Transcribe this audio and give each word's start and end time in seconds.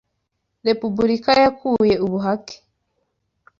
Republika 0.69 1.31
yakuye 1.43 1.95
ubuhake 2.05 2.55